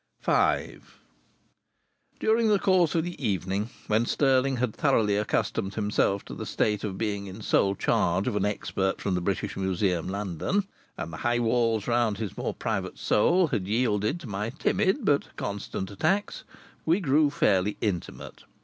[0.23, 0.79] V
[2.19, 6.83] During the course of the evening, when Stirling had thoroughly accustomed himself to the state
[6.83, 10.65] of being in sole charge of an expert from the British Museum, London,
[10.97, 15.35] and the high walls round his more private soul had yielded to my timid but
[15.37, 16.45] constant attacks,
[16.83, 18.43] we grew fairly intimate.